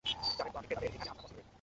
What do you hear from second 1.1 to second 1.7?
আসা পছন্দ করি না।